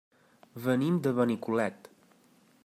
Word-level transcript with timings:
Venim 0.63 0.97
de 1.09 1.13
Benicolet. 1.19 1.91